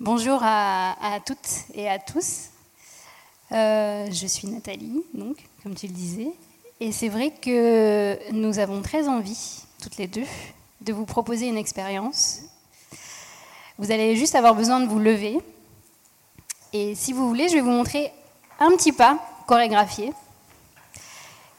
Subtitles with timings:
[0.00, 2.50] Bonjour à, toutes et à tous.
[3.50, 6.28] Euh, je suis Nathalie, donc, comme tu le disais.
[6.78, 10.22] Et c'est vrai que nous avons très envie, toutes les deux,
[10.82, 12.42] de vous proposer une expérience.
[13.76, 15.40] Vous allez juste avoir besoin de vous lever.
[16.72, 18.12] Et si vous voulez, je vais vous montrer
[18.60, 19.18] un petit pas
[19.48, 20.12] chorégraphié.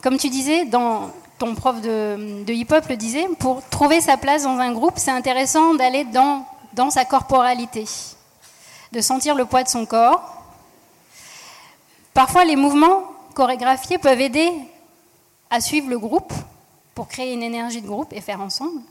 [0.01, 4.59] Comme tu disais, dans, ton prof de, hip-hop le disait, pour trouver sa place dans
[4.59, 7.83] un groupe, c'est intéressant d'aller dans sa corporalité,
[8.91, 10.35] de sentir le poids de son corps.
[12.13, 13.03] Parfois, les mouvements
[13.35, 14.51] chorégraphiés peuvent aider
[15.49, 16.33] à suivre le groupe
[16.95, 18.81] pour créer une énergie de groupe et faire ensemble.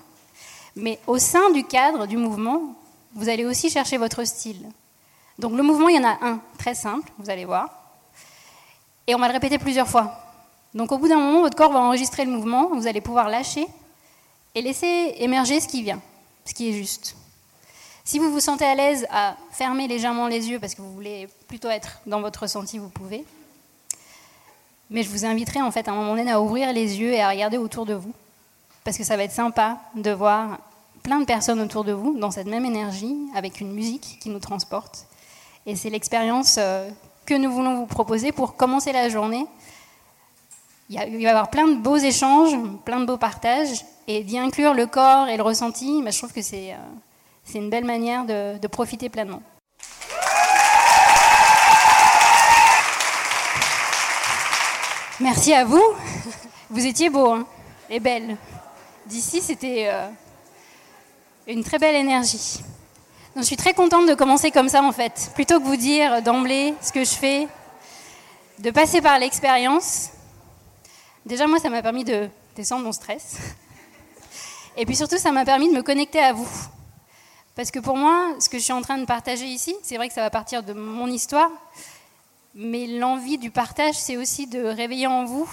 [0.76, 2.74] Mais au sein du cadre du mouvement,
[3.14, 4.70] vous allez aussi chercher votre style.
[5.38, 7.68] Donc le mouvement, il y en a un, très simple, vous allez voir.
[9.06, 10.12] Et on va le répéter plusieurs fois.
[10.74, 13.66] Donc au bout d'un moment, votre corps va enregistrer le mouvement, vous allez pouvoir lâcher
[14.54, 16.00] et laisser émerger ce qui vient,
[16.44, 17.16] ce qui est juste.
[18.08, 21.28] Si vous vous sentez à l'aise à fermer légèrement les yeux parce que vous voulez
[21.46, 23.22] plutôt être dans votre ressenti, vous pouvez.
[24.88, 27.20] Mais je vous inviterai en fait à un moment donné à ouvrir les yeux et
[27.20, 28.14] à regarder autour de vous.
[28.82, 30.58] Parce que ça va être sympa de voir
[31.02, 34.38] plein de personnes autour de vous dans cette même énergie, avec une musique qui nous
[34.38, 35.04] transporte.
[35.66, 36.88] Et c'est l'expérience euh,
[37.26, 39.44] que nous voulons vous proposer pour commencer la journée.
[40.88, 42.56] Il va y avoir plein de beaux échanges,
[42.86, 46.40] plein de beaux partages, et d'y inclure le corps et le ressenti, je trouve que
[46.40, 46.74] c'est
[47.54, 49.42] euh, une belle manière de, de profiter pleinement.
[55.20, 55.82] Merci à vous.
[56.70, 57.46] Vous étiez beaux hein,
[57.90, 58.36] et belles.
[59.06, 60.06] D'ici, c'était euh,
[61.46, 62.58] une très belle énergie.
[63.34, 65.32] Donc, je suis très contente de commencer comme ça, en fait.
[65.34, 67.48] Plutôt que vous dire d'emblée ce que je fais,
[68.58, 70.10] de passer par l'expérience.
[71.24, 73.36] Déjà, moi, ça m'a permis de descendre mon stress.
[74.76, 76.48] Et puis surtout, ça m'a permis de me connecter à vous.
[77.58, 80.06] Parce que pour moi, ce que je suis en train de partager ici, c'est vrai
[80.06, 81.50] que ça va partir de mon histoire,
[82.54, 85.50] mais l'envie du partage, c'est aussi de réveiller en vous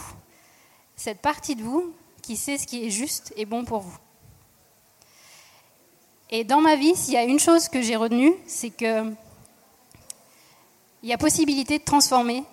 [0.95, 3.97] cette partie de vous qui sait ce qui est juste et bon pour vous.
[6.29, 9.11] Et dans ma vie, s'il y a une chose que j'ai retenue, c'est que
[11.01, 12.43] il y a possibilité de transformer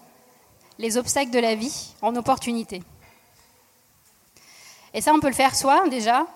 [0.78, 2.82] les obstacles de la vie en opportunités.
[4.94, 6.26] Et ça, on peut le faire soi déjà,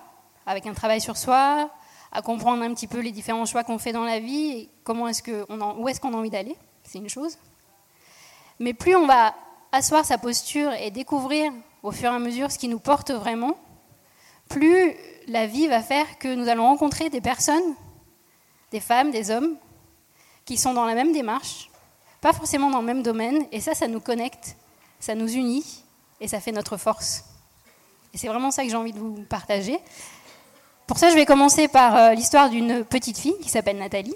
[0.45, 1.71] avec un travail sur soi,
[2.11, 5.07] à comprendre un petit peu les différents choix qu'on fait dans la vie et comment
[5.07, 5.45] est-ce que
[5.77, 7.37] où est-ce qu'on a envie d'aller, c'est une chose.
[8.59, 9.35] Mais plus on va
[9.71, 11.51] asseoir sa posture et découvrir
[11.83, 13.57] au fur et à mesure ce qui nous porte vraiment,
[14.49, 14.93] plus
[15.27, 17.75] la vie va faire que nous allons rencontrer des personnes,
[18.71, 19.57] des femmes, des hommes,
[20.45, 21.69] qui sont dans la même démarche,
[22.21, 24.55] pas forcément dans le même domaine, et ça, ça nous connecte,
[24.99, 25.83] ça nous unit,
[26.19, 27.25] et ça fait notre force.
[28.13, 29.77] Et c'est vraiment ça que j'ai envie de vous partager.
[30.87, 34.15] Pour ça, je vais commencer par euh, l'histoire d'une petite fille qui s'appelle Nathalie.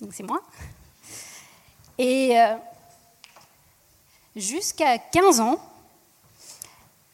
[0.00, 0.40] Donc c'est moi.
[1.98, 2.56] Et euh,
[4.34, 5.60] jusqu'à 15 ans,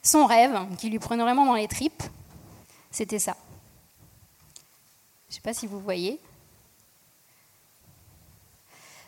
[0.01, 2.05] son rêve, qui lui prenait vraiment dans les tripes,
[2.93, 3.37] c'était ça.
[5.28, 6.21] Je ne sais pas si vous voyez.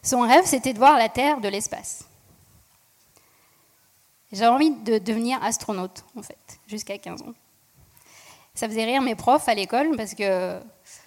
[0.03, 2.05] Son rêve, c'était de voir la Terre de l'espace.
[4.33, 7.35] J'avais envie de devenir astronaute, en fait, jusqu'à 15 ans.
[8.59, 10.59] Ça faisait rire mes profs à l'école, parce que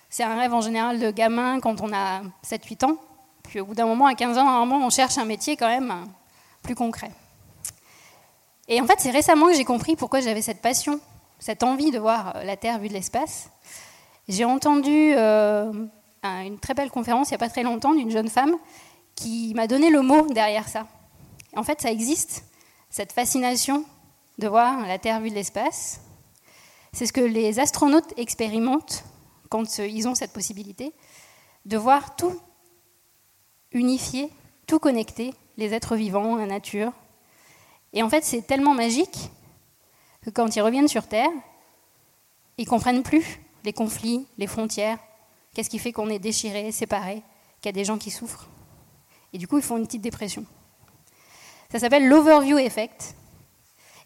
[0.10, 2.96] c'est un rêve en général de gamin quand on a 7-8 ans.
[3.44, 5.94] Puis au bout d'un moment, à 15 ans, normalement, on cherche un métier quand même
[6.64, 7.12] plus concret.
[8.70, 11.02] Et en fait, c'est récemment que j'ai compris pourquoi j'avais cette passion,
[11.40, 13.50] cette envie de voir la Terre vue de l'espace.
[14.30, 15.74] J'ai entendu euh,
[16.24, 18.56] une très belle conférence il n'y a pas très longtemps d'une jeune femme
[19.14, 20.88] qui m'a donné le mot derrière ça.
[21.58, 22.46] En fait, ça existe,
[22.90, 23.84] cette fascination
[24.38, 26.00] de voir la Terre vue de l'espace.
[26.94, 29.06] C'est ce que les astronautes expérimentent
[29.50, 30.94] quand ils ont cette possibilité,
[31.66, 32.40] de voir tout
[33.72, 34.30] unifié,
[34.66, 36.92] tout connecté, les êtres vivants, la nature.
[37.94, 39.30] Et en fait, c'est tellement magique
[40.22, 41.30] que quand ils reviennent sur Terre,
[42.58, 44.98] ils comprennent plus les conflits, les frontières,
[45.54, 47.22] qu'est-ce qui fait qu'on est déchiré, séparé,
[47.60, 48.48] qu'il y a des gens qui souffrent.
[49.34, 50.46] Et du coup, ils font une petite dépression.
[51.72, 53.16] Ça s'appelle l'overview effect.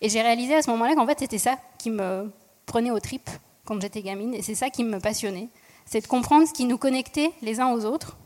[0.02, 2.32] Et j'ai réalisé à ce moment-là qu'en fait, c'était ça qui me
[2.66, 3.30] prenait aux tripes
[3.66, 5.50] quand j'étais gamine, et c'est ça qui me passionnait.
[5.86, 8.18] C'est de comprendre ce qui nous connectait les uns aux autres,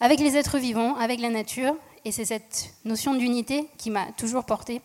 [0.00, 1.74] avec les êtres vivants, avec la nature,
[2.04, 4.80] et c'est cette notion d'unité qui m'a toujours portée,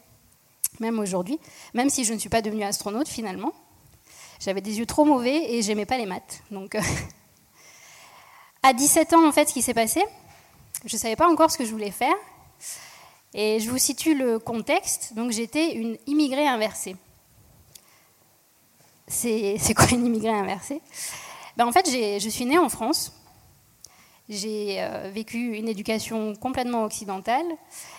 [0.80, 1.40] même aujourd'hui,
[1.74, 3.54] même si je ne suis pas devenue astronaute finalement.
[4.40, 6.42] J'avais des yeux trop mauvais et j'aimais pas les maths.
[6.50, 6.82] Donc, euh,
[8.64, 10.02] à 17 ans, en fait, ce qui s'est passé,
[10.86, 12.16] je ne savais pas encore ce que je voulais faire.
[13.34, 15.14] Et je vous situe le contexte.
[15.14, 16.96] Donc, j'étais une immigrée inversée.
[19.10, 20.82] C'est quoi une immigrée inversée?
[21.58, 23.12] Ben, En fait, je suis née en France.
[24.30, 27.46] J'ai euh, vécu une éducation complètement occidentale.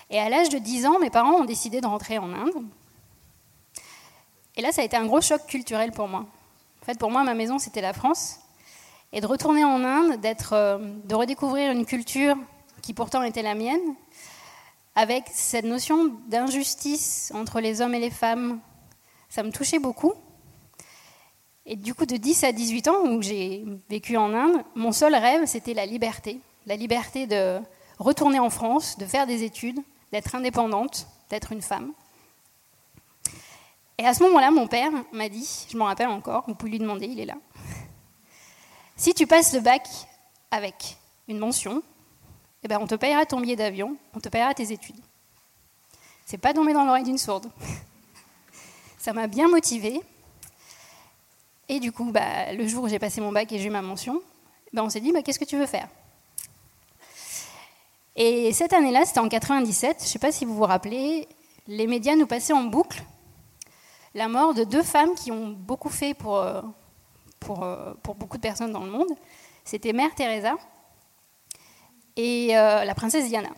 [0.08, 2.64] Et à l'âge de 10 ans, mes parents ont décidé de rentrer en Inde.
[4.56, 6.26] Et là, ça a été un gros choc culturel pour moi.
[6.80, 8.38] En fait, pour moi, ma maison, c'était la France.
[9.12, 12.36] Et de retourner en Inde, euh, de redécouvrir une culture
[12.82, 13.96] qui pourtant était la mienne,
[14.94, 18.60] avec cette notion d'injustice entre les hommes et les femmes,
[19.28, 20.14] ça me touchait beaucoup.
[21.66, 25.14] Et du coup, de 10 à 18 ans, où j'ai vécu en Inde, mon seul
[25.14, 26.40] rêve, c'était la liberté.
[26.66, 27.60] La liberté de
[27.98, 29.78] retourner en France, de faire des études,
[30.12, 31.92] d'être indépendante, d'être une femme.
[33.98, 36.78] Et à ce moment-là, mon père m'a dit, je m'en rappelle encore, vous pouvez lui
[36.78, 37.36] demander, il est là.
[38.96, 39.86] Si tu passes le bac
[40.50, 40.96] avec
[41.28, 41.82] une mention,
[42.62, 45.00] eh ben on te payera ton billet d'avion, on te payera tes études.
[46.24, 47.50] C'est pas tombé dans l'oreille d'une sourde.
[48.98, 50.00] Ça m'a bien motivée.
[51.70, 53.80] Et du coup, bah, le jour où j'ai passé mon bac et j'ai eu ma
[53.80, 54.20] mention,
[54.72, 55.86] bah, on s'est dit, bah, qu'est-ce que tu veux faire?
[58.16, 61.28] Et cette année-là, c'était en 97, je ne sais pas si vous vous rappelez,
[61.68, 63.04] les médias nous passaient en boucle
[64.14, 66.60] la mort de deux femmes qui ont beaucoup fait pour, euh,
[67.50, 69.10] euh, beaucoup de personnes dans le monde.
[69.64, 70.56] C'était Mère Teresa
[72.16, 73.50] et euh, la princesse Diana.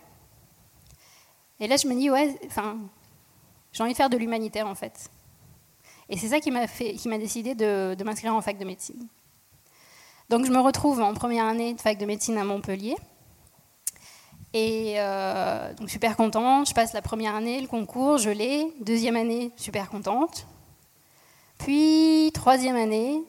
[1.61, 2.77] Et là, je me dis, ouais, enfin,
[3.73, 5.09] j'ai envie de faire de l'humanitaire en fait.
[6.13, 9.09] Et c'est ça qui m'a décidé de, de m'inscrire en fac de médecine.
[10.29, 12.97] Donc, je me retrouve en première année de fac de médecine à Montpellier.
[14.55, 18.71] Et euh, donc super contente, je passe la première année, le concours, je l'ai.
[18.81, 20.47] Deuxième année, super contente.
[21.59, 23.23] Puis troisième année,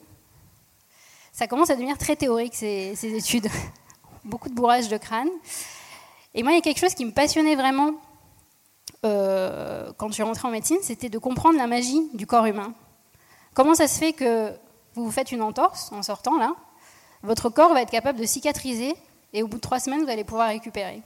[1.32, 3.48] ça commence à devenir très théorique ces, études.
[4.24, 5.30] Beaucoup de bourrage de crâne.
[6.34, 7.94] Et moi, il y a quelque chose qui me passionnait vraiment
[9.04, 12.72] euh, quand je suis rentrée en médecine, c'était de comprendre la magie du corps humain.
[13.54, 14.50] Comment ça se fait que
[14.94, 16.54] vous vous faites une entorse en sortant là,
[17.22, 18.94] votre corps va être capable de cicatriser
[19.32, 21.02] et au bout de trois semaines, vous allez pouvoir récupérer?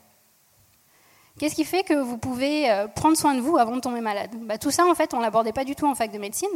[1.38, 4.30] Qu'est-ce qui fait que vous pouvez euh, prendre soin de vous avant de tomber malade?
[4.42, 6.48] Bah, Tout ça, en fait, on l'abordait pas du tout en fac de médecine.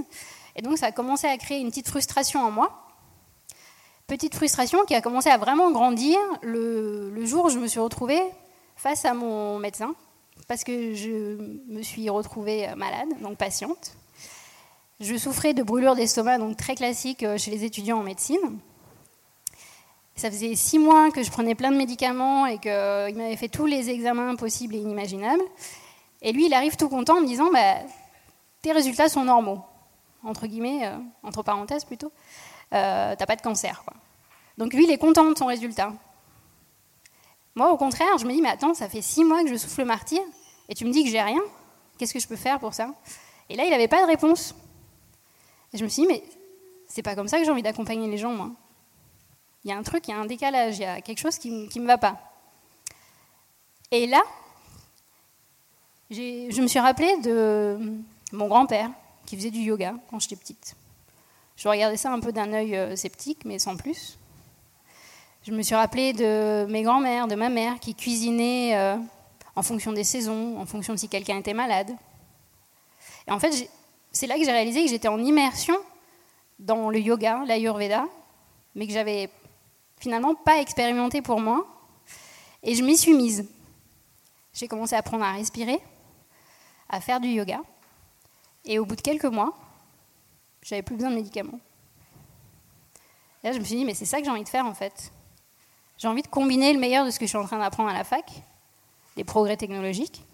[0.57, 2.71] Et donc, ça a commencé à créer une petite frustration en moi.
[4.09, 8.21] Petite frustration qui a commencé à vraiment grandir le, jour où je me suis retrouvée
[8.75, 9.95] face à mon médecin,
[10.49, 11.37] parce que je
[11.69, 13.97] me suis retrouvée euh, malade, donc patiente.
[15.01, 18.59] Je souffrais de brûlures d'estomac, donc très classique euh, chez les étudiants en médecine.
[20.15, 23.67] Ça faisait six mois que je prenais plein de médicaments et qu'il m'avait fait tous
[23.67, 25.43] les examens possibles et inimaginables.
[26.21, 27.77] Et lui, il arrive tout content en me disant bah,
[28.63, 29.61] Tes résultats sont normaux.
[30.23, 32.13] Entre guillemets, euh, entre parenthèses plutôt.
[32.73, 33.83] Euh, T'as pas de cancer.
[33.85, 33.97] Quoi.
[34.59, 35.93] Donc lui, il est content de son résultat.
[37.55, 39.81] Moi, au contraire, je me dis Mais attends, ça fait six mois que je souffle
[39.81, 40.21] le martyr
[40.69, 41.41] et tu me dis que j'ai rien.
[41.99, 42.95] Qu'est-ce que je peux faire pour ça?
[43.49, 44.55] Et là, il n'avait pas de réponse.
[45.73, 46.23] Et je me suis dit Mais
[46.89, 48.51] c'est pas comme ça que j'ai envie d'accompagner les gens, moi.
[49.65, 51.39] Il y a un truc, il y a un décalage, il y a quelque chose
[51.39, 52.19] qui ne me va pas.
[53.91, 54.23] Et là,
[56.11, 57.79] je me suis rappelé de
[58.33, 58.91] mon grand-père
[59.27, 60.75] qui faisait du yoga quand j'étais petite.
[61.57, 64.19] Je regardais ça un peu d'un œil euh, sceptique, mais sans plus.
[65.45, 68.97] Je me suis rappelé de mes grands-mères, de ma mère qui cuisinait euh,
[69.57, 71.91] en fonction des saisons, en fonction de si quelqu'un était malade.
[73.27, 73.69] Et en fait,
[74.13, 75.75] c'est là que j'ai réalisé que j'étais en immersion
[76.61, 78.07] dans le yoga, l'ayurveda,
[78.77, 79.31] mais que j'avais
[79.99, 81.67] finalement pas expérimenté pour moi.
[82.63, 83.49] Et je m'y suis mise.
[84.55, 85.81] J'ai commencé à apprendre à respirer,
[86.89, 87.61] à faire du yoga.
[88.65, 89.53] Et au bout de quelques mois,
[90.63, 91.59] j'avais plus besoin de médicaments.
[93.43, 94.75] Et là, je me suis dit, mais c'est ça que j'ai envie de faire en
[94.75, 95.11] fait.
[96.03, 97.93] J'ai envie de combiner le meilleur de ce que je suis en train d'apprendre à
[97.93, 98.29] la fac,
[99.17, 100.25] des progrès technologiques.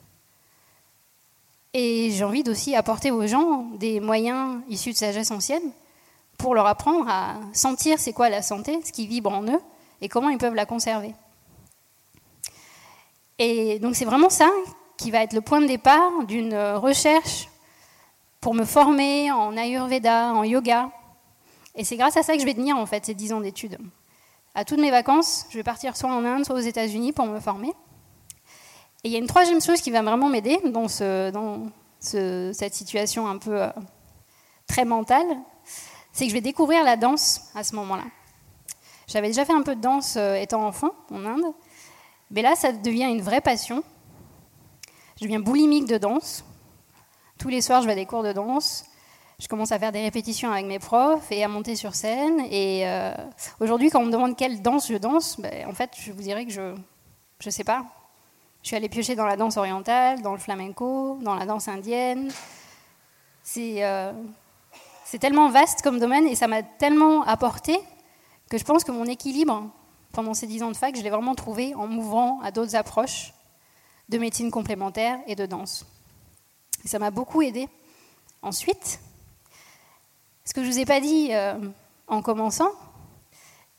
[1.75, 5.71] Et j'ai envie d'aussi apporter aux gens des moyens issus de sagesse ancienne
[6.39, 9.61] pour leur apprendre à sentir c'est quoi la santé, ce qui vibre en eux,
[10.01, 11.15] et comment ils peuvent la conserver.
[13.39, 14.49] Et donc c'est vraiment ça
[14.97, 17.51] qui va être le point de départ d'une recherche
[18.41, 20.91] pour me former en Ayurveda, en yoga.
[21.75, 23.77] Et c'est grâce à ça que je vais tenir en fait ces 10 ans d'études.
[24.59, 27.39] À toutes mes vacances, je vais partir soit en Inde, soit aux États-Unis pour me
[27.39, 27.69] former.
[27.69, 31.69] Et il y a une troisième chose qui va vraiment m'aider dans, ce, dans
[32.01, 33.69] cette situation un peu euh,
[34.67, 35.25] très mental,
[36.11, 38.03] c'est que je vais découvrir la danse à ce moment-là.
[39.07, 41.55] J'avais déjà fait un peu de danse euh, étant enfant en Inde,
[42.33, 43.85] mais là, ça devient une vraie passion.
[45.19, 46.45] Je deviens boulimique de danse.
[47.39, 48.87] Tous les soirs, je vais à des cours de danse.
[49.41, 52.41] Je commence à faire des répétitions avec mes profs et à monter sur scène.
[52.51, 53.13] Et euh,
[53.61, 56.45] aujourd'hui, quand on me demande quelle danse je danse, ben, en fait, je vous dirais
[56.45, 56.75] que je
[57.45, 57.85] ne sais pas.
[58.63, 62.33] Je suis allée piocher dans la danse orientale, dans le flamenco, dans la danse indienne.
[63.45, 64.13] C'est euh,
[65.21, 67.79] tellement vaste comme domaine et ça m'a tellement apporté
[68.51, 69.71] que je pense que mon équilibre
[70.11, 73.33] pendant ces dix ans de fac, je l'ai vraiment trouvé en m'ouvrant à d'autres approches
[74.09, 75.87] de médecine complémentaire et de danse.
[76.85, 77.69] Et ça m'a beaucoup aidé.
[78.43, 79.01] Ensuite,
[80.49, 81.59] ce que je ne vous ai pas dit euh,
[82.07, 82.71] en commençant,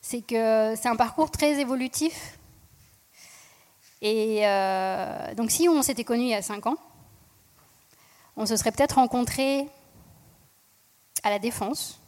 [0.01, 2.38] c'est que c'est un parcours très évolutif.
[4.03, 6.77] Et euh, donc si on s'était connus il y a cinq ans,
[8.38, 9.67] on se serait peut-être rencontrés
[11.23, 11.99] à la Défense,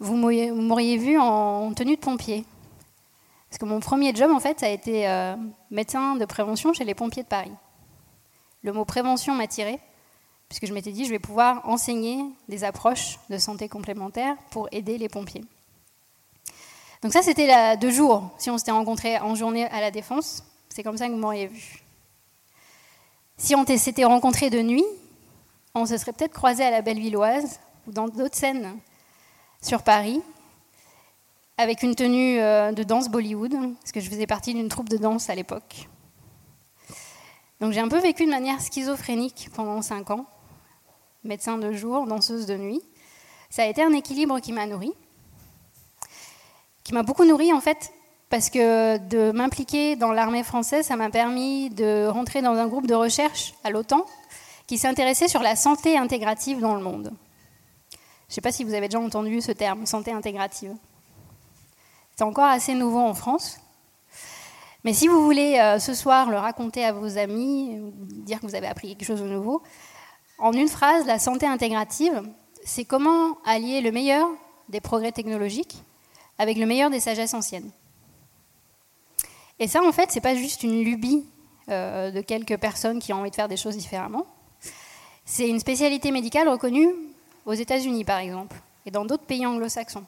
[0.00, 2.44] vous m'auriez vu en tenue de pompier.
[3.48, 5.36] Parce que mon premier job, en fait, ça a été euh,
[5.70, 7.54] médecin de prévention chez les pompiers de Paris.
[8.64, 9.78] Le mot prévention m'a tiré,
[10.48, 14.98] puisque je m'étais dit, je vais pouvoir enseigner des approches de santé complémentaire pour aider
[14.98, 15.44] les pompiers.
[17.02, 20.42] Donc ça, c'était deux jours, si on s'était rencontrés en journée à la Défense.
[20.68, 21.82] C'est comme ça que vous m'auriez vu.
[23.36, 24.84] Si on s'était rencontrés de nuit,
[25.74, 28.76] on se serait peut-être croisés à la Bellevilloise ou dans d'autres scènes
[29.62, 30.20] sur Paris,
[31.56, 34.96] avec une tenue euh, de danse Bollywood, parce que je faisais partie d'une troupe de
[34.96, 35.88] danse à l'époque.
[37.60, 40.26] Donc j'ai un peu vécu de manière schizophrénique pendant cinq ans,
[41.24, 42.82] médecin de jour, danseuse de nuit.
[43.50, 44.92] Ça a été un équilibre qui m'a nourri,
[46.84, 47.92] qui m'a beaucoup nourri en fait,
[48.30, 52.86] parce que de m'impliquer dans l'armée française, ça m'a permis de rentrer dans un groupe
[52.86, 54.04] de recherche à l'OTAN
[54.66, 57.12] qui s'intéressait sur la santé intégrative dans le monde.
[58.28, 60.74] Je ne sais pas si vous avez déjà entendu ce terme, santé intégrative.
[62.14, 63.58] C'est encore assez nouveau en France.
[64.84, 68.54] Mais si vous voulez euh, ce soir le raconter à vos amis, dire que vous
[68.54, 69.62] avez appris quelque chose de nouveau,
[70.38, 72.22] en une phrase, la santé intégrative,
[72.64, 74.28] c'est comment allier le meilleur
[74.68, 75.82] des progrès technologiques
[76.38, 77.70] avec le meilleur des sagesses anciennes.
[79.58, 81.24] Et ça, en fait, ce n'est pas juste une lubie
[81.68, 84.26] euh, de quelques personnes qui ont envie de faire des choses différemment.
[85.24, 86.88] C'est une spécialité médicale reconnue
[87.44, 90.04] aux États-Unis par exemple, et dans d'autres pays anglo-saxons.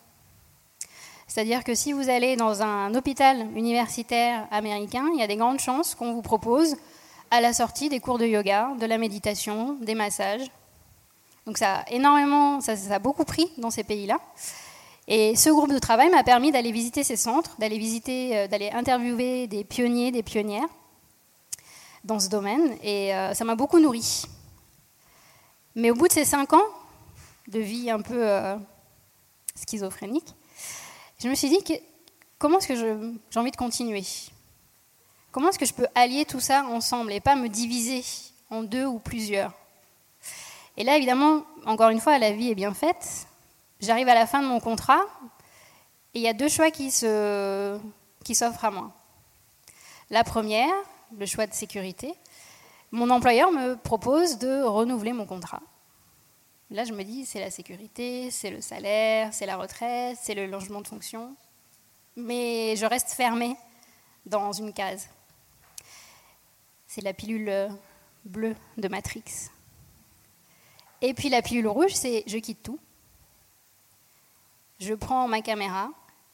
[1.26, 5.60] C'est-à-dire que si vous allez dans un hôpital universitaire américain, il y a des grandes
[5.60, 6.76] chances qu'on vous propose
[7.30, 10.50] à la sortie des cours de yoga, de la méditation, des massages.
[11.46, 14.18] Donc ça a énormément, ça, a beaucoup pris dans ces pays-là.
[15.08, 18.70] Et ce groupe de travail m'a permis d'aller visiter ces centres, d'aller visiter, euh, d'aller
[18.70, 20.68] interviewer des pionniers, des pionnières
[22.04, 24.22] dans ce domaine, et euh, ça m'a beaucoup nourri.
[25.74, 26.64] Mais au bout de ces cinq ans,
[27.48, 28.56] de vie un peu euh,
[29.54, 30.34] schizophrénique,
[31.18, 31.58] je me suis dit
[32.38, 32.76] comment est-ce que
[33.30, 34.04] j'ai envie de continuer?
[35.32, 38.04] Comment est-ce que je peux allier tout ça ensemble et pas me diviser
[38.50, 39.52] en deux ou plusieurs?
[40.76, 43.26] Et là, évidemment, encore une fois, la vie est bien faite.
[43.80, 45.00] J'arrive à la fin de mon contrat
[46.14, 48.90] et il y a deux choix qui s'offrent à moi.
[50.10, 50.74] La première,
[51.16, 52.12] le choix de sécurité.
[52.90, 55.62] Mon employeur me propose de renouveler mon contrat.
[56.72, 60.46] Là, je me dis, c'est la sécurité, c'est le salaire, c'est la retraite, c'est le
[60.46, 61.36] logement de fonction.
[62.16, 63.56] Mais je reste fermée
[64.26, 65.08] dans une case.
[66.92, 67.68] C'est la pilule
[68.24, 69.22] bleue de Matrix.
[71.00, 72.80] Et puis la pilule rouge, c'est je quitte tout.
[74.80, 75.90] Je prends ma caméra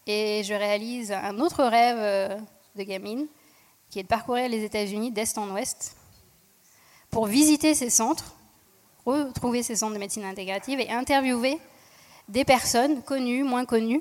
[0.07, 2.39] et je réalise un autre rêve euh,
[2.75, 3.27] de gamine,
[3.91, 5.95] qui est de parcourir les États-Unis d'est en ouest
[7.11, 8.35] pour visiter ces centres
[9.05, 11.61] retrouver ces centres de médecine intégrative et interviewer
[12.31, 14.01] des personnes connues, moins connues,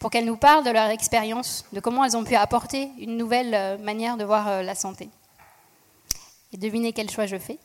[0.00, 3.54] pour qu'elles nous parlent de leur expérience, de comment elles ont pu apporter une nouvelle
[3.54, 5.08] euh, manière de voir euh, la santé.
[6.52, 7.58] Et devinez quel choix je fais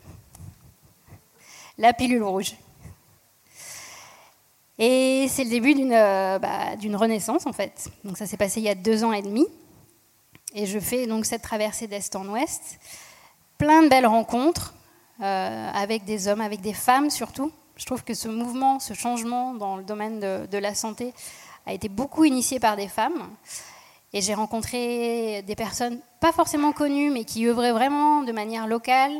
[1.77, 2.55] La pilule rouge.
[4.79, 7.89] Et c'est le début euh, bah, d'une renaissance en fait.
[8.03, 9.45] Donc ça s'est passé il y a deux ans et demi.
[10.53, 12.79] Et je fais donc cette traversée d'est en ouest.
[13.57, 14.75] Plein de belles rencontres,
[15.21, 17.51] euh, avec des hommes, avec des femmes surtout.
[17.75, 21.13] Je trouve que ce mouvement, ce changement dans le domaine de, la santé
[21.65, 23.29] a été beaucoup initié par des femmes.
[24.13, 29.13] Et j'ai rencontré des personnes pas forcément connues, mais qui œuvraient vraiment de manière locale.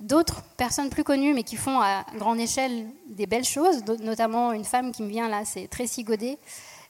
[0.00, 4.64] D'autres personnes plus connues, mais qui font à grande échelle des belles choses, notamment une
[4.64, 6.38] femme qui me vient là, c'est Tracy Godet.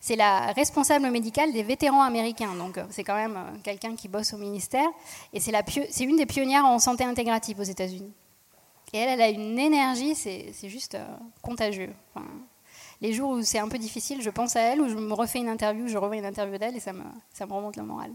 [0.00, 2.54] C'est la responsable médicale des vétérans américains.
[2.54, 4.86] Donc, euh, c'est quand même euh, quelqu'un qui bosse au ministère.
[5.32, 8.12] Et c'est une des pionnières en santé intégrative aux États-Unis.
[8.92, 11.06] Et elle, elle a une énergie, c'est juste euh,
[11.40, 11.94] contagieux.
[13.00, 15.38] les jours où c'est un peu difficile, je pense à elle, ou je me refais
[15.38, 18.12] une interview, je revois une interview d'elle et ça me, ça me remonte le moral.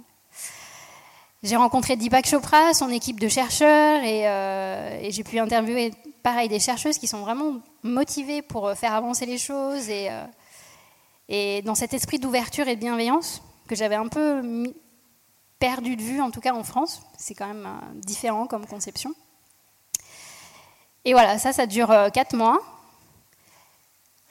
[1.42, 6.50] J'ai rencontré Deepak Chopra, son équipe de chercheurs, et, euh, et j'ai pu interviewer, pareil,
[6.50, 10.26] des chercheuses qui sont vraiment motivées pour faire avancer les choses et, euh,
[11.30, 14.74] et dans cet esprit d'ouverture et de bienveillance que j'avais un peu
[15.60, 17.04] perdu de vue, en tout cas en France.
[17.18, 19.14] C'est quand même différent comme conception.
[21.06, 22.60] Et voilà, ça, ça dure euh, quatre mois.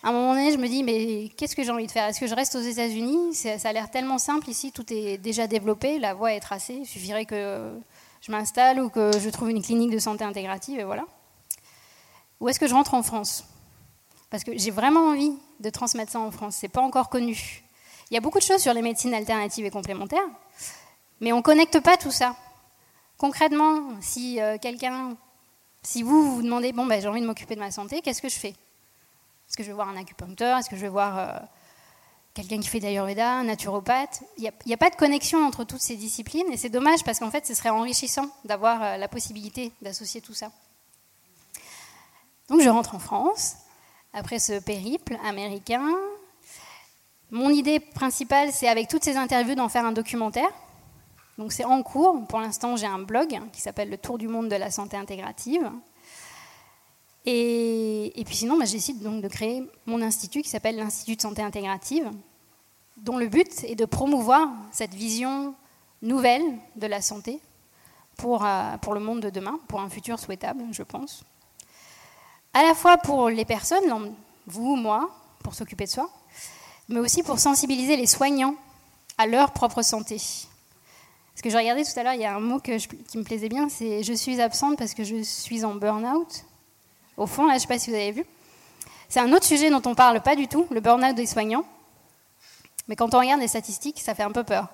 [0.03, 2.05] À un moment donné, je me dis, mais qu'est-ce que j'ai envie de faire?
[2.05, 3.35] Est-ce que je reste aux États-Unis?
[3.35, 6.75] Ça a l'air tellement simple ici, tout est déjà développé, la voie est tracée.
[6.75, 7.77] Il suffirait que
[8.21, 11.05] je m'installe ou que je trouve une clinique de santé intégrative, et voilà.
[12.41, 13.45] Ou est-ce que je rentre en France?
[14.31, 16.57] Parce que j'ai vraiment envie de transmettre ça en France.
[16.61, 17.65] C'est pas encore connu.
[18.11, 20.29] Il y a beaucoup de choses sur les médecines alternatives et complémentaires,
[21.21, 22.37] mais on ne connecte pas tout ça.
[23.17, 25.17] Concrètement, si euh, quelqu'un
[25.83, 28.29] si vous vous demandez, bon, ben, j'ai envie de m'occuper de ma santé, qu'est-ce que
[28.29, 28.55] je fais?
[29.49, 30.59] Est-ce que je vais voir un acupuncteur?
[30.59, 31.33] Est-ce que je vais voir euh,
[32.35, 34.23] quelqu'un qui fait d'Ayurveda, un naturopathe?
[34.37, 37.31] Il n'y a, pas de connexion entre toutes ces disciplines et c'est dommage parce qu'en
[37.31, 40.51] fait, ce serait enrichissant d'avoir euh, la possibilité d'associer tout ça.
[42.49, 43.57] Donc, je rentre en France
[44.13, 45.87] après ce périple américain.
[47.31, 50.51] Mon idée principale, c'est avec toutes ces interviews d'en faire un documentaire
[51.39, 52.27] donc c'est en cours.
[52.27, 55.71] Pour l'instant, j'ai un blog qui s'appelle Le Tour du monde de la santé intégrative.
[57.27, 61.43] Et, puis sinon, bah, j'essaie donc de créer mon institut qui s'appelle l'Institut de santé
[61.43, 62.11] intégrative,
[62.97, 65.55] dont le but est de promouvoir cette vision
[66.01, 66.43] nouvelle
[66.77, 67.41] de la santé
[68.17, 71.25] pour, euh, pour le monde de demain, pour un futur souhaitable, je pense.
[72.55, 74.15] À la fois pour les personnes,
[74.47, 75.11] vous, moi,
[75.45, 76.11] pour s'occuper de soi,
[76.89, 78.55] mais aussi pour sensibiliser les soignants
[79.19, 80.17] à leur propre santé,
[81.39, 82.73] parce que je regardais tout à l'heure, il y a un mot qui
[83.17, 86.45] me plaisait bien, c'est je suis absente parce que je suis en burn-out.
[87.19, 88.25] Au fond, là, je ne sais pas si vous avez vu.
[89.09, 91.65] C'est un autre sujet dont on ne parle pas du tout, le burn-out des soignants.
[92.87, 94.69] Mais quand on regarde les statistiques, ça fait un peu peur.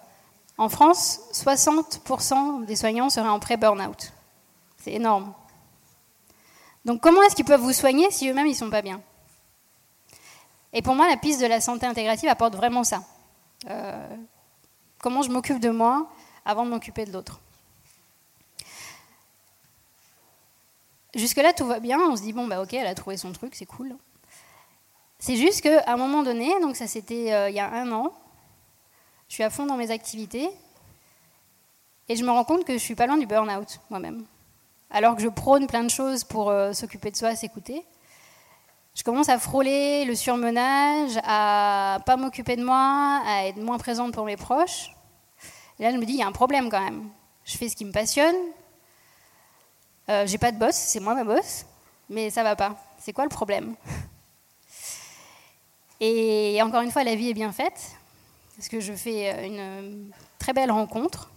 [0.59, 4.12] En France, 60% des soignants seraient en pré-burn-out.
[4.78, 5.33] C'est énorme.
[6.85, 9.00] Donc comment est-ce qu'ils peuvent vous soigner si eux-mêmes, ils ne sont pas bien?
[10.72, 13.02] Et pour moi, la piste de la santé intégrative apporte vraiment ça.
[13.70, 14.16] Euh,
[14.98, 16.09] comment je m'occupe de moi
[16.44, 17.40] avant de m'occuper de l'autre.
[21.14, 21.98] Jusque-là, tout va bien.
[22.00, 23.96] On se dit, bon, bah ok, elle a trouvé son truc, c'est cool.
[25.18, 28.12] C'est juste qu'à un moment donné, donc ça c'était euh, il y a un an,
[29.29, 30.50] je suis à fond dans mes activités
[32.09, 34.27] et je me rends compte que je suis pas loin du burn-out moi-même.
[34.90, 37.87] Alors que je prône plein de choses pour euh, s'occuper de soi, s'écouter,
[38.94, 44.14] je commence à frôler le surmenage, à pas m'occuper de moi, à être moins présente
[44.14, 44.94] pour mes proches.
[45.81, 47.09] Et là, je me dis, il y a un problème quand même.
[47.44, 48.37] Je fais ce qui me passionne.
[50.08, 51.64] Euh, j'ai pas de boss, c'est moi ma boss,
[52.10, 52.76] mais ça va pas.
[52.98, 53.74] C'est quoi le problème
[56.00, 57.80] Et encore une fois, la vie est bien faite,
[58.56, 61.30] parce que je fais euh, une très belle rencontre.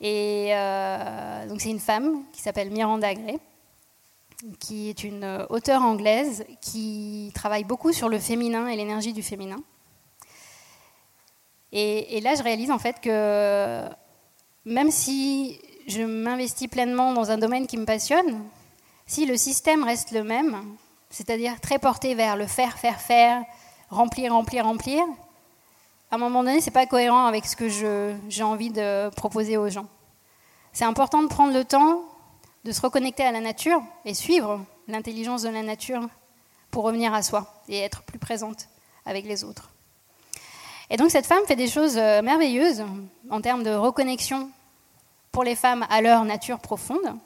[0.00, 3.38] Et euh, donc c'est une femme qui s'appelle Miranda Gray,
[4.60, 9.60] qui est une auteure anglaise qui travaille beaucoup sur le féminin et l'énergie du féminin.
[11.72, 13.84] Et, là, je réalise en fait que
[14.64, 18.44] même si je m'investis pleinement dans un domaine qui me passionne,
[19.06, 20.62] si le système reste le même,
[21.10, 23.42] c'est-à-dire très porté vers le faire, faire, faire,
[23.88, 25.02] remplir, remplir, remplir,
[26.10, 29.56] à un moment donné, ce n'est pas cohérent avec ce que j'ai envie de proposer
[29.56, 29.86] aux gens.
[30.72, 32.02] C'est important de prendre le temps
[32.64, 36.06] de se reconnecter à la nature et suivre l'intelligence de la nature
[36.70, 38.68] pour revenir à soi et être plus présente
[39.06, 39.70] avec les autres.
[40.90, 42.84] Et donc cette femme fait des choses euh, merveilleuses
[43.30, 44.50] en termes de reconnexion
[45.38, 47.16] pour les femmes à leur nature profonde.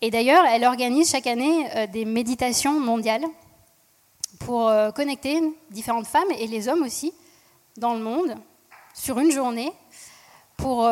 [0.00, 3.26] Et d'ailleurs, elle organise chaque année euh, des méditations mondiales
[4.38, 5.38] pour euh, connecter
[5.70, 7.12] différentes femmes et les hommes aussi
[7.76, 8.36] dans le monde
[8.94, 9.70] sur une journée
[10.56, 10.88] pour,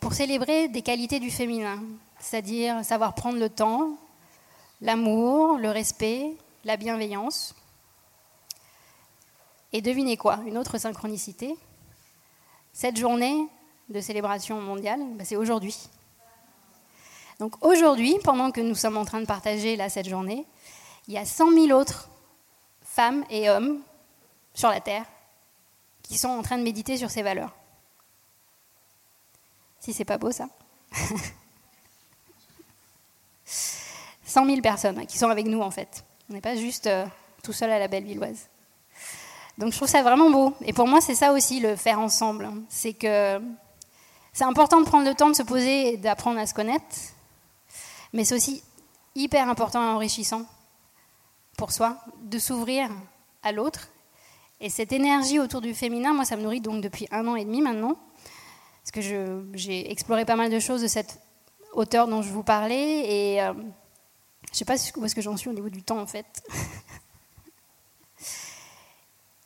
[0.00, 1.82] pour célébrer des qualités du féminin,
[2.18, 3.98] c'est-à-dire savoir prendre le temps,
[4.80, 6.32] l'amour, le respect,
[6.64, 7.54] la bienveillance.
[9.74, 10.38] Et devinez quoi?
[10.46, 11.56] Une autre synchronicité.
[12.72, 13.46] Cette journée
[13.90, 15.76] de célébration mondiale, bah, c'est aujourd'hui.
[17.38, 20.46] Donc aujourd'hui, pendant que nous sommes en train de partager cette journée,
[21.08, 22.08] il y a 100 000 autres
[22.82, 23.80] femmes et hommes
[24.54, 25.04] sur la Terre
[26.02, 27.54] qui sont en train de méditer sur ces valeurs.
[29.80, 30.48] Si c'est pas beau ça
[34.24, 36.04] 100 000 personnes qui sont avec nous en fait.
[36.28, 37.06] On n'est pas juste euh,
[37.42, 38.48] tout seul à la belle villoise.
[39.58, 40.54] Donc je trouve ça vraiment beau.
[40.64, 42.48] Et pour moi, c'est ça aussi le faire ensemble.
[42.68, 43.40] C'est que
[44.32, 46.84] c'est important de prendre le temps de se poser et d'apprendre à se connaître.
[48.12, 48.62] Mais c'est aussi
[49.14, 50.46] hyper important et enrichissant
[51.56, 52.88] pour soi de s'ouvrir
[53.42, 53.88] à l'autre.
[54.60, 57.44] Et cette énergie autour du féminin, moi, ça me nourrit donc depuis un an et
[57.44, 57.96] demi maintenant.
[58.82, 61.20] Parce que j'ai exploré pas mal de choses de cette
[61.72, 63.34] auteur dont je vous parlais.
[63.34, 66.00] Et euh, je ne sais pas où est-ce que j'en suis au niveau du temps,
[66.00, 66.26] en fait.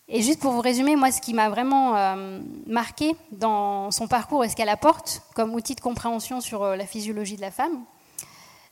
[0.09, 4.45] et juste pour vous résumer, moi, ce qui m'a vraiment euh, marqué dans son parcours
[4.45, 7.85] et ce qu'elle apporte comme outil de compréhension sur euh, la physiologie de la femme,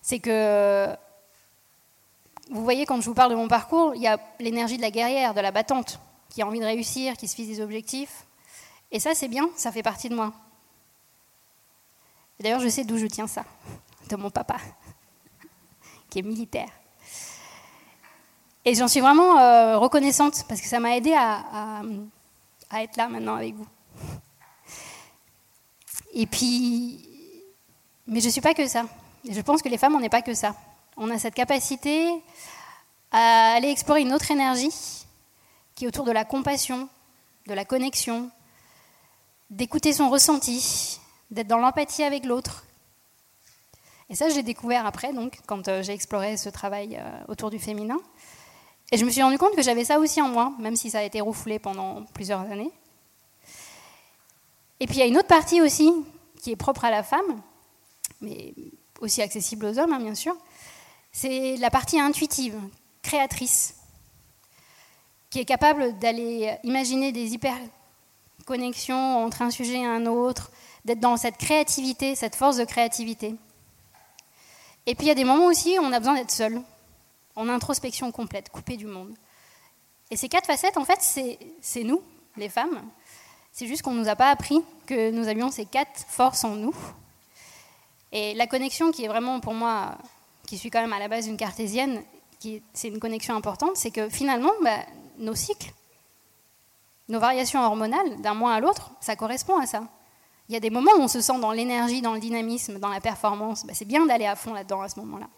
[0.02, 0.88] c'est que
[2.50, 4.90] vous voyez, quand je vous parle de mon parcours, il y a l'énergie de la
[4.90, 8.26] guerrière, de la battante, qui a envie de réussir, qui se fixe des objectifs.
[8.90, 10.32] Et ça, c'est bien, ça fait partie de moi.
[12.40, 13.44] D'ailleurs, je sais d'où je tiens ça,
[14.10, 14.56] de mon papa,
[16.10, 16.68] qui est militaire.
[18.64, 21.82] Et j'en suis vraiment euh, reconnaissante, parce que ça m'a aidé à,
[22.74, 23.66] être là maintenant avec vous.
[26.14, 27.08] Et puis,
[28.06, 28.84] mais je ne suis pas que ça.
[29.28, 30.54] Je pense que les femmes, on n'est pas que ça.
[30.96, 32.22] On a cette capacité
[33.10, 34.72] à aller explorer une autre énergie
[35.74, 36.88] qui est autour de la compassion,
[37.46, 38.30] de la connexion,
[39.50, 42.64] d'écouter son ressenti, d'être dans l'empathie avec l'autre.
[44.08, 47.58] Et ça, j'ai découvert après, donc, quand euh, j'ai exploré ce travail euh, autour du
[47.58, 47.98] féminin.
[48.92, 50.98] Et je me suis rendu compte que j'avais ça aussi en moi, même si ça
[50.98, 52.70] a été refoulé pendant plusieurs années.
[54.80, 55.90] Et puis il y a une autre partie aussi
[56.42, 57.40] qui est propre à la femme,
[58.20, 58.52] mais
[59.00, 60.36] aussi accessible aux hommes, hein, bien sûr,
[61.10, 62.58] c'est la partie intuitive,
[63.00, 63.76] créatrice,
[65.30, 70.50] qui est capable d'aller imaginer des hyper-connexions entre un sujet et un autre,
[70.84, 73.36] d'être dans cette créativité, cette force de créativité.
[74.84, 76.60] Et puis il y a des moments aussi où on a besoin d'être seul,
[77.36, 79.14] en introspection complète, coupé du monde.
[80.10, 81.00] Et ces quatre facettes, en fait,
[81.60, 82.02] c'est nous,
[82.36, 82.82] les femmes.
[83.52, 86.54] C'est juste qu'on ne nous a pas appris que nous avions ces quatre forces en
[86.54, 86.74] nous.
[88.12, 89.96] Et la connexion qui est vraiment pour moi,
[90.46, 92.02] qui suis quand même à la base d'une cartésienne,
[92.74, 94.80] c'est une connexion importante, c'est que finalement, bah,
[95.18, 95.72] nos cycles,
[97.08, 99.84] nos variations hormonales d'un mois à l'autre, ça correspond à ça.
[100.48, 102.88] Il y a des moments où on se sent dans l'énergie, dans le dynamisme, dans
[102.88, 103.64] la performance.
[103.64, 105.28] Bah, c'est bien d'aller à fond là-dedans à ce moment-là.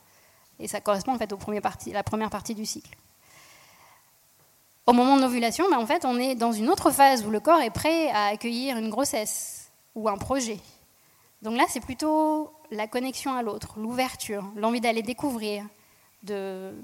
[0.59, 2.97] Et ça correspond en fait au premier parti, la première partie du cycle.
[4.87, 7.41] Au moment de l'ovulation, bah, en fait, on est dans une autre phase où le
[7.41, 10.59] corps est prêt à accueillir une grossesse ou un projet.
[11.41, 15.65] Donc là, c'est plutôt la connexion à l'autre, l'ouverture, l'envie d'aller découvrir,
[16.23, 16.75] de,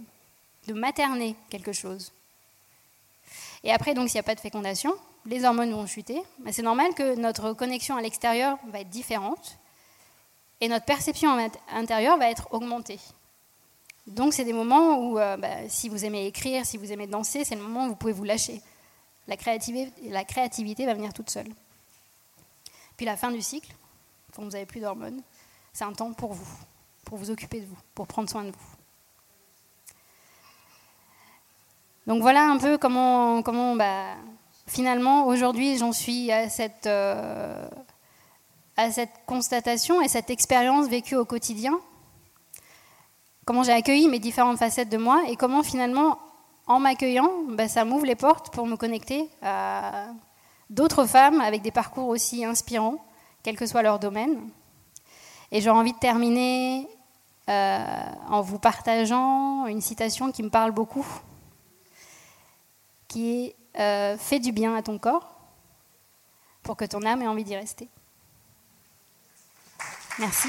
[0.67, 2.13] de materner quelque chose.
[3.65, 4.95] Et après, donc, s'il n'y a pas de fécondation,
[5.27, 6.23] les hormones vont chuter.
[6.51, 9.59] C'est normal que notre connexion à l'extérieur va être différente
[10.61, 11.37] et notre perception
[11.71, 12.99] intérieure va être augmentée.
[14.07, 17.45] Donc, c'est des moments où, euh, bah, si vous aimez écrire, si vous aimez danser,
[17.45, 18.61] c'est le moment où vous pouvez vous lâcher.
[19.29, 21.49] La créativité, va venir toute seule.
[22.97, 23.73] Puis la fin du cycle,
[24.35, 25.23] quand vous n'avez plus d'hormones,
[25.73, 26.49] c'est un temps pour vous,
[27.05, 28.77] pour vous occuper de vous, pour prendre soin de vous.
[32.07, 34.17] Donc voilà un peu comment, comment bah,
[34.67, 37.69] finalement aujourd'hui j'en suis à cette, euh,
[38.77, 41.79] à cette constatation et cette expérience vécue au quotidien.
[43.45, 46.19] Comment j'ai accueilli mes différentes facettes de moi et comment finalement
[46.67, 50.07] en m'accueillant, bah, ça m'ouvre les portes pour me connecter à
[50.69, 53.05] d'autres femmes avec des parcours aussi inspirants,
[53.43, 54.39] quel que soit leur domaine.
[55.51, 56.89] Et j'aurais envie de terminer
[57.49, 57.85] euh,
[58.29, 61.07] en vous partageant une citation qui me parle beaucoup,
[63.09, 65.35] qui est euh, Fais du bien à ton corps
[66.63, 67.89] pour que ton âme ait envie d'y rester.
[70.19, 70.49] Merci.